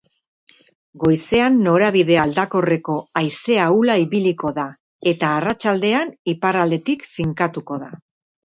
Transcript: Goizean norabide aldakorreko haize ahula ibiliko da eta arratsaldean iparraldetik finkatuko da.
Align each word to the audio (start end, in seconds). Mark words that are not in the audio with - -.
Goizean 1.01 1.59
norabide 1.65 2.17
aldakorreko 2.21 2.95
haize 3.21 3.57
ahula 3.67 3.99
ibiliko 4.05 4.53
da 4.57 4.65
eta 5.15 5.33
arratsaldean 5.43 6.15
iparraldetik 6.37 7.09
finkatuko 7.17 7.83
da. 7.87 7.97